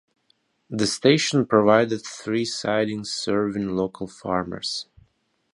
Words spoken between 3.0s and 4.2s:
serving local